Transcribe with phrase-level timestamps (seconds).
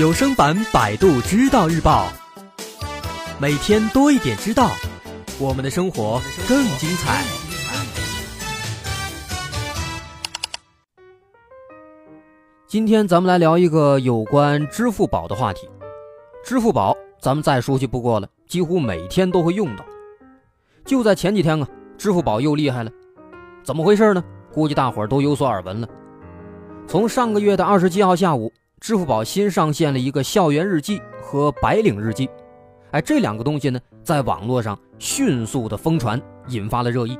[0.00, 2.08] 有声版《百度知道日报》，
[3.38, 4.70] 每天多一点知道，
[5.38, 6.18] 我们的生活
[6.48, 7.22] 更精彩。
[12.66, 15.68] 今天咱们来聊一个有关支付宝的话题。
[16.42, 19.84] 支付宝咱们再熟悉不过了，几乎每天都会用到。
[20.86, 22.90] 就在前几天啊，支付宝又厉害了，
[23.62, 24.24] 怎么回事呢？
[24.50, 25.86] 估计大伙儿都有所耳闻了。
[26.88, 32.30] 从上个月的二十七号下午，支付宝新上线了一个校园日记和白领日记，
[32.92, 37.18] 哎，这两个东西呢，在网络上迅速的疯传，引发了热议。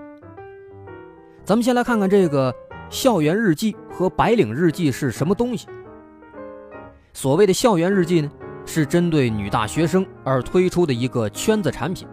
[1.44, 2.54] 咱们先来看看这个
[2.88, 5.66] 校园日记和白领日记是什么东西。
[7.12, 8.30] 所谓的校园日记呢，
[8.64, 12.08] 是针对女大学生而推出的一个圈子产品，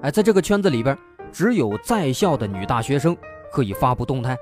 [0.00, 0.96] 哎，在这个圈子里边，
[1.30, 3.14] 只有在校的女大学生
[3.52, 4.34] 可以发布动态，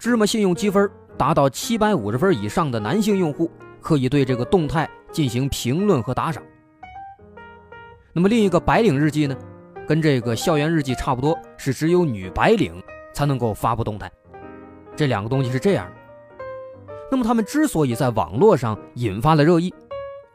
[0.00, 0.90] 芝麻信用积分。
[1.16, 6.42] 达到七百五十分以上的男性用户可以对这个动态进行评论和打赏。
[8.12, 9.36] 那么另一个白领日记呢，
[9.86, 12.82] 跟这个校园日记差不多，是只有女白领
[13.14, 14.10] 才能够发布动态。
[14.94, 15.92] 这两个东西是这样的。
[17.10, 19.72] 那么他们之所以在网络上引发了热议，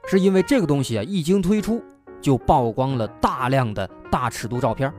[0.07, 1.83] 是因为这个东西啊一经推出
[2.21, 4.91] 就曝光了大量的大尺度照片，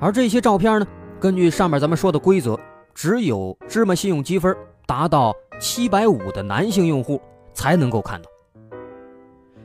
[0.00, 0.86] 而这些照片呢，
[1.18, 2.58] 根据上面咱们说的规则。
[2.98, 8.28] 只有芝麻信用积分达到七百五的男性用户才能够看到。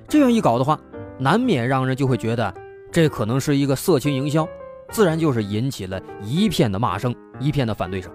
[0.08, 0.80] 这样一搞的话，
[1.18, 2.54] 难免让人就会觉得
[2.92, 4.48] 这可能是一个色情营销，
[4.92, 8.12] 自然就是引起了一片的骂声，一片的反对声。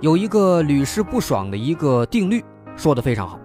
[0.00, 2.44] 有一个屡试不爽的一个定律，
[2.76, 3.40] 说的非常好，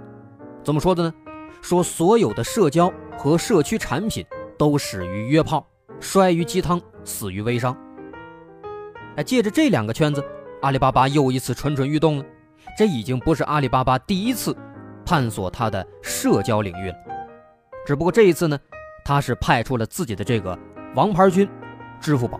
[0.64, 1.14] 怎么说的呢？
[1.60, 4.24] 说所有的社交和社区产品
[4.60, 5.66] 都始于约炮，
[6.00, 7.76] 衰于鸡汤，死于微商。
[9.18, 10.24] 哎，借着这两个圈子，
[10.62, 12.26] 阿里巴巴又一次蠢蠢欲动了。
[12.78, 14.56] 这已经不是阿里巴巴第一次
[15.06, 16.96] 探索它的社交领域了，
[17.86, 18.58] 只不过这一次呢，
[19.04, 20.58] 它是派出了自己的这个
[20.96, 21.48] 王牌军——
[22.00, 22.40] 支付宝。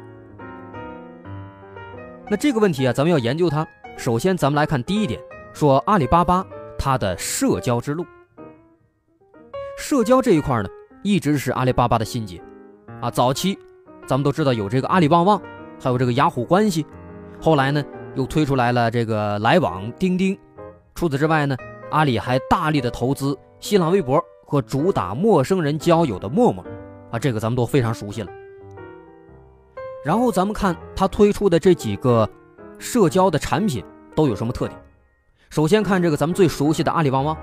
[2.30, 3.68] 那这个问题啊，咱们要研究它。
[3.98, 5.20] 首先，咱们来看第一点，
[5.54, 6.46] 说阿里巴巴
[6.78, 8.06] 它的社交之路。
[9.78, 10.70] 社交这一块呢，
[11.04, 12.42] 一直是阿里巴巴的心结
[13.02, 13.12] 啊。
[13.12, 13.60] 早期，
[14.08, 15.42] 咱们都知道有这个阿里旺旺。
[15.84, 16.86] 还有这个雅虎关系，
[17.42, 17.84] 后来呢
[18.14, 20.38] 又推出来了这个来往、钉钉。
[20.94, 21.58] 除此之外呢，
[21.90, 26.64] 阿里还大力的投资新浪微博和主打陌生人交友的陌陌，
[27.10, 28.32] 啊，这个咱们都非常熟悉了。
[30.06, 32.30] 然后咱们看它推出的这几个
[32.78, 34.80] 社交的产品都有什么特点。
[35.50, 37.36] 首先看这个咱们最熟悉的阿里旺旺，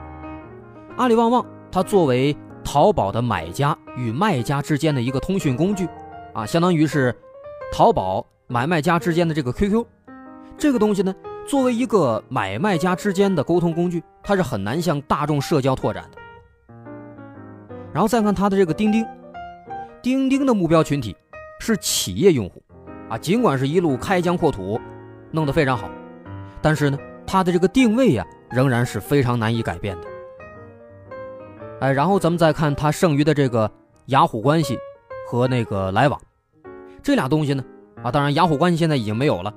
[0.97, 5.89] 阿里旺旺它作为淘宝的买家与卖家之间的一个通讯工具，
[6.35, 7.13] 啊，相当于是。
[7.73, 9.85] 淘宝买卖家之间的这个 QQ，
[10.57, 11.15] 这个东西呢，
[11.47, 16.19] 作为一个买卖家之间的沟通工具，它是很难向大众社交拓展的。
[17.93, 19.07] 然后再看它的这个钉钉，
[20.03, 21.17] 钉钉的目标群体
[21.61, 22.63] 是企业用户，
[23.09, 24.81] 啊，尽管是一路开疆扩土，
[25.31, 25.89] 弄得非常好，
[26.61, 30.09] 但是呢，它的这个定位呀，仍然是非常难以改变的。
[31.81, 33.71] 哎，然后咱们再看它剩余的这个
[34.07, 34.77] 雅虎关系
[35.29, 36.21] 和那个来往。
[37.03, 37.65] 这俩东西呢，
[38.03, 39.53] 啊，当然雅虎关系现在已经没有了，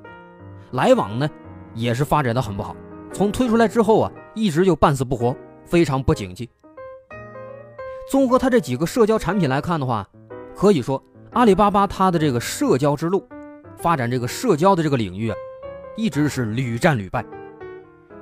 [0.71, 1.29] 来往呢
[1.73, 2.75] 也是发展的很不好。
[3.13, 5.35] 从推出来之后啊，一直就半死不活，
[5.65, 6.49] 非常不景气。
[8.09, 10.07] 综合他这几个社交产品来看的话，
[10.55, 13.27] 可以说阿里巴巴它的这个社交之路，
[13.77, 15.35] 发展这个社交的这个领域啊，
[15.97, 17.25] 一直是屡战屡败。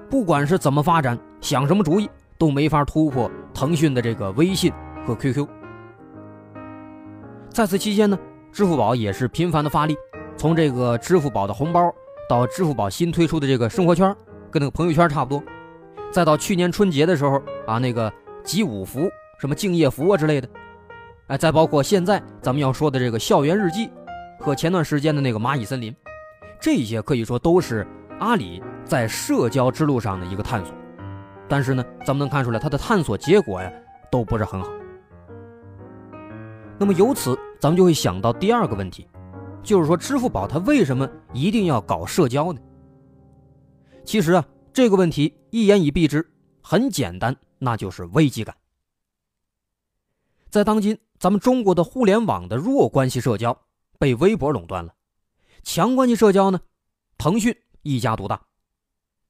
[0.09, 4.71] 不管是怎么发展，想什么主意都没法突破腾讯的这个微信
[5.05, 5.47] 和 QQ。
[7.49, 8.17] 在此期间呢。
[8.51, 9.95] 支付宝也是频繁的发力，
[10.35, 11.93] 从这个支付宝的红包，
[12.27, 14.13] 到支付宝新推出的这个生活圈，
[14.51, 15.43] 跟那个朋友圈差不多，
[16.11, 18.11] 再到去年春节的时候啊，那个
[18.43, 19.09] 集五福，
[19.39, 20.49] 什么敬业福啊之类的，
[21.27, 23.89] 哎，再包括现在咱们要说的这个校园日记，
[24.39, 25.95] 和前段时间的那个蚂蚁森林，
[26.59, 27.85] 这些可以说都是
[28.19, 30.73] 阿里在社交之路上的一个探索，
[31.47, 33.71] 但是呢，咱们能看出来它的探索结果呀，
[34.11, 34.69] 都不是很好。
[36.77, 39.05] 那么由此，咱们就会想到第二个问题，
[39.61, 42.61] 就是说支付宝它为什么一定要搞社交呢？
[44.05, 46.25] 其实啊，这个问题一言以蔽之，
[46.61, 48.55] 很简单，那就是危机感。
[50.49, 53.55] 在当今咱们中国的互联网的弱关系社交
[53.99, 54.93] 被微博垄断了，
[55.61, 56.61] 强关系社交呢，
[57.17, 58.41] 腾讯一家独大，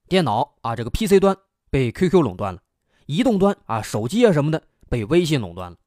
[0.08, 1.36] 电脑啊这个 PC 端
[1.72, 2.62] 被 QQ 垄断了，
[3.08, 5.78] 移动端啊手机啊什么的被微信垄断了。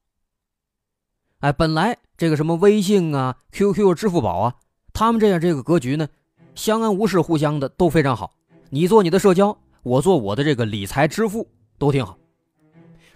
[1.43, 4.55] 哎，本来这个什么微信啊、QQ、支付宝啊，
[4.93, 6.07] 他们这样这个格局呢，
[6.55, 8.31] 相安无事，互相的都非常好。
[8.69, 11.45] 你做你的社交，我做我的这个理财支付
[11.77, 12.17] 都挺好。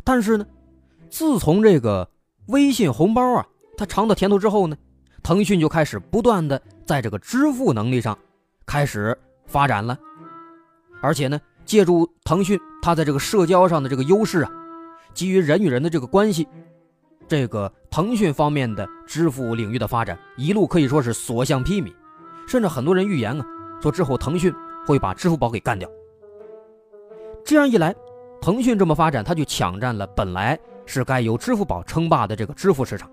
[0.03, 0.45] 但是呢，
[1.09, 2.09] 自从这个
[2.47, 3.47] 微信红包啊，
[3.77, 4.75] 它尝到甜头之后呢，
[5.23, 8.17] 腾讯就开始不断的在这个支付能力上
[8.65, 9.97] 开始发展了，
[11.01, 14.51] 而且呢，借助腾讯它在这个社交上的这个优势啊，
[15.13, 16.45] 基于人与人的这个关系，
[17.27, 21.93] 这个腾讯方面的支付领域的发展一路可以说是所向披靡，
[22.47, 23.45] 甚至很多人预言啊，
[23.81, 24.53] 说之后腾讯
[24.85, 25.89] 会把支付宝给干掉。
[27.43, 27.93] 这样一来，
[28.41, 33.09] 腾讯这么发展，它就抢占了本来是该由支付宝称霸的这个支付市场。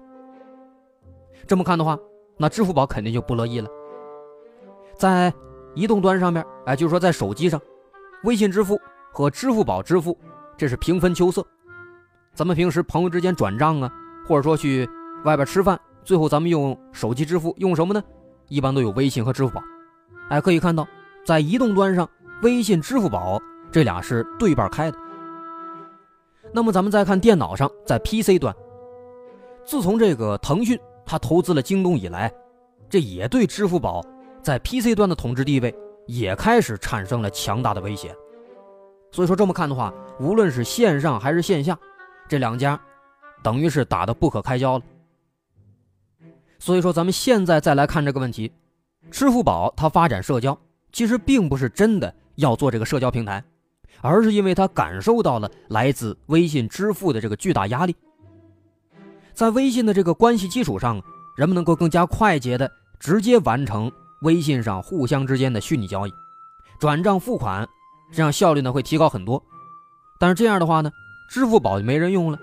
[1.46, 1.99] 这么看的话，
[2.37, 3.69] 那支付宝肯定就不乐意了。
[4.96, 5.32] 在
[5.75, 7.60] 移动端上面，哎，就是说在手机上，
[8.22, 8.81] 微信支付
[9.12, 10.17] 和支付宝支付，
[10.56, 11.44] 这是平分秋色。
[12.32, 13.93] 咱们平时朋友之间转账啊，
[14.26, 14.88] 或者说去
[15.25, 18.03] 外边吃饭，最后咱们用手机支付，用什么呢？
[18.49, 19.62] 一般都有微信和支付宝。
[20.31, 20.87] 哎，可以看到，
[21.25, 22.09] 在移动端上，
[22.43, 23.41] 微信、支付宝。
[23.71, 24.97] 这俩是对半开的。
[26.53, 28.55] 那么咱们再看电脑上，在 PC 端，
[29.65, 32.32] 自从这个腾讯它投资了京东以来，
[32.88, 34.00] 这也对支付宝
[34.43, 35.75] 在 PC 端的统治地位
[36.06, 38.15] 也开始产生了强大的威胁。
[39.11, 41.77] 所以说这么看的话，无论是线上还是线下，
[42.29, 42.81] 这两家
[43.44, 44.85] 等于是打得不可开交了。
[46.58, 48.50] 所以说咱们现在再来看这个问题，
[49.11, 50.58] 支付宝它发展社交，
[50.91, 53.44] 其实并不是真的要做这个社交平台。
[54.00, 57.96] 而是因为它感受到了来自微信支付的这个巨大压力，
[59.32, 61.00] 在微信的这个关系基础上，
[61.37, 63.91] 人们能够更加快捷的直接完成
[64.23, 66.12] 微信上互相之间的虚拟交易、
[66.79, 67.67] 转账、付款，
[68.12, 69.43] 这样效率呢会提高很多。
[70.19, 70.91] 但是这样的话呢，
[71.31, 72.38] 支付宝就没人用了。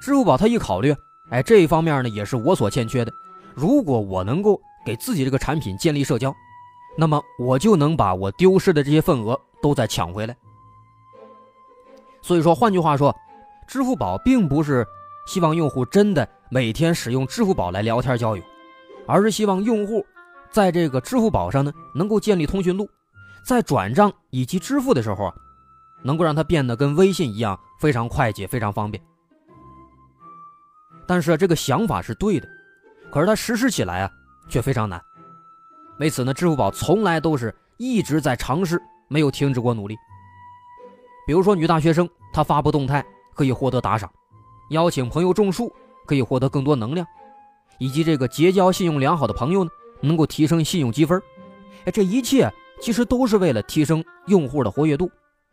[0.00, 0.94] 支付宝他一考虑，
[1.30, 3.12] 哎，这一方面呢也是我所欠缺的。
[3.54, 6.34] 如果我能够给自己这个产品建立社交，
[6.96, 10.36] 那么我就能把我丢失的这些份额都再抢回来。
[12.22, 13.14] 所以说，换句话说，
[13.66, 14.86] 支付宝并不是
[15.26, 18.42] 希望用户真的每天使用支付宝来聊天交友，
[19.06, 20.04] 而是希望用户
[20.50, 22.88] 在这个支付宝上呢能够建立通讯录，
[23.44, 25.34] 在转账以及支付的时候啊，
[26.02, 29.02] 能够让它变得跟微信一样非常快捷、非常方便。
[31.06, 32.48] 但是这个想法是对的，
[33.10, 34.10] 可是它实施起来啊
[34.48, 35.00] 却非常难。
[35.98, 39.96] 为此呢，支付宝从来都是一直在尝试，没有停止过努力。
[41.26, 43.04] 比如说，女大学生她发布动态
[43.34, 44.10] 可以获得打赏，
[44.70, 45.72] 邀请朋友种树
[46.06, 47.06] 可以获得更多能量，
[47.78, 49.70] 以及这个结交信用良好的朋友呢，
[50.00, 51.20] 能够提升信用积分。
[51.84, 55.10] 哎，这一切其实都是为了提升用户的活跃度，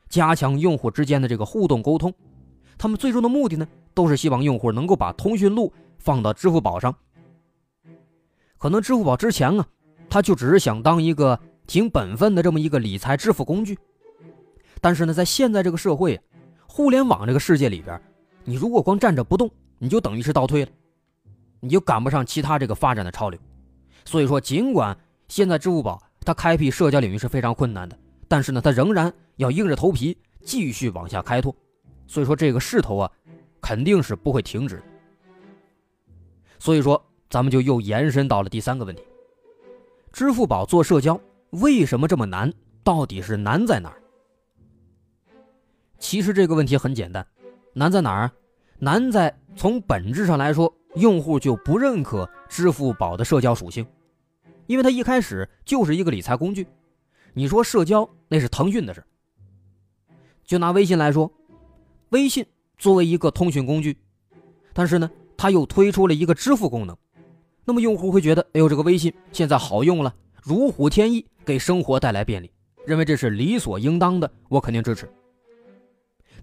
[0.10, 2.14] 加强用户之间的这个互动沟通。
[2.78, 6.96] 他们最终的目的呢，都是希望用户能够把通讯录放到支付宝上。
[8.58, 9.68] 可能支付宝之前啊，
[10.10, 13.78] 他就只是想当一个挺本分的这么一个理财支付工具。
[14.80, 16.20] 但是呢，在现在这个社会，
[16.68, 18.02] 互联网这个世界里边，
[18.44, 20.72] 你如果光站着不动，你就等于是倒退了，
[21.60, 23.40] 你就赶不上其他这个发展的潮流。
[24.06, 24.98] 所以说，尽管
[25.28, 27.98] 现在支付宝它开辟社交领域是非常困难的，
[28.28, 31.56] 但是呢，它仍然要硬着头皮继续往下开拓。
[32.08, 33.12] 所以说，这个势头啊，
[33.62, 34.82] 肯定是不会停止。
[36.60, 39.04] 所以说，咱们就又延伸到了第三个问题：
[40.12, 41.20] 支付宝做社交
[41.50, 42.52] 为什么这么难？
[42.84, 44.02] 到底是难在哪儿？
[45.98, 47.26] 其实这个问题很简单，
[47.74, 48.32] 难在哪儿？
[48.80, 53.88] 难在从本质上来说，用户就不认可支付宝的社交属性，
[54.68, 56.68] 因为它一开始就是一个理财工具。
[57.34, 59.04] 你说社交那是腾讯的事。
[60.44, 61.32] 就拿微信来说，
[62.14, 62.46] 微信
[62.78, 63.98] 作为一个通讯工具，
[64.72, 66.96] 但是呢，它又推出了一个支付功能，
[67.66, 72.52] 那么用户会觉得，哎呦，这个微信现在好用了，如虎添翼，给生活带来便利，
[72.86, 75.10] 认为这是理所应当的，我肯定支持。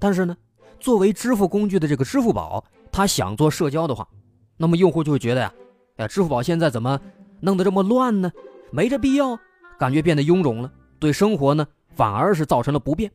[0.00, 0.36] 但是呢，
[0.80, 4.08] 作为支付工具的这个支付宝，它想做社交的话，
[4.56, 5.54] 那么用户就会觉得呀，
[5.98, 7.00] 哎，支付宝现在怎么
[7.40, 8.32] 弄得这么乱呢？
[8.72, 9.38] 没这必要，
[9.78, 13.12] 感觉变得臃肿了，对生活呢反而是造成了不便，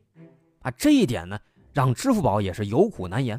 [0.62, 1.38] 啊，这一点呢
[1.76, 3.38] 让支付宝也是有苦难言。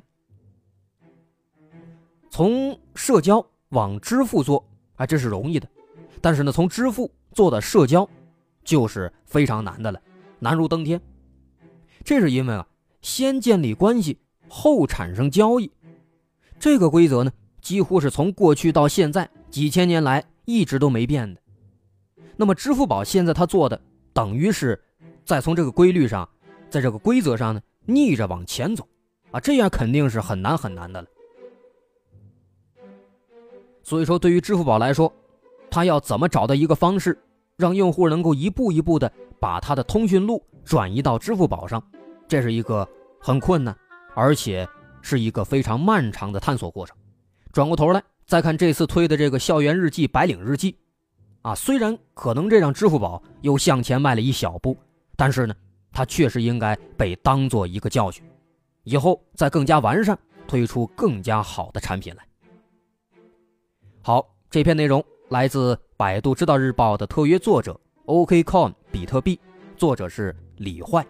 [2.29, 4.63] 从社交往支付做，
[4.95, 5.67] 啊，这是容易的，
[6.21, 8.07] 但是呢，从支付做的社交，
[8.63, 9.99] 就是非常难的了，
[10.37, 11.01] 难如登天。
[12.03, 12.67] 这是因为啊。
[12.99, 15.71] 先建立关系，后产生交易，
[16.59, 21.39] 这个规则呢，几乎是从过去到现在几千年来一直都没变的。
[22.35, 23.79] 那么，支付宝现在它做的，
[24.13, 24.83] 等于是
[25.23, 26.27] 在从这个规律上，
[26.69, 28.87] 在这个规则上呢，逆着往前走，
[29.31, 31.07] 啊，这样肯定是很难很难的了。
[33.81, 35.11] 所以说，对于支付宝来说，
[35.71, 37.17] 它要怎么找到一个方式，
[37.55, 41.81] 让用户能够一步一步的把他的通讯录转移到支付宝上，
[42.27, 42.87] 这是一个
[43.19, 43.73] 很困难，
[44.13, 44.67] 而且
[45.01, 46.95] 是一个非常漫长的探索过程。
[47.53, 50.75] 转过头来再看这次推的这个校园日记、白领日记，
[51.41, 54.75] 啊，虽然可能这让支付宝又向前迈了一小步，
[55.15, 55.55] 但是呢，
[55.91, 58.23] 它确实应该被当做一个教训，
[58.83, 60.17] 以后再更加完善，
[60.47, 62.23] 推出更加好的产品来。
[64.01, 69.39] 好，这篇内容来自百度知道日报的特约作者 OKCON 比特币，
[69.75, 71.05] 作者是李坏。